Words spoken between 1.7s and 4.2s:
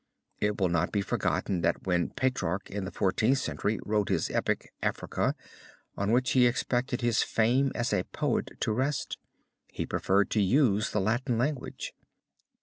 when Petrarch in the Fourteenth Century wrote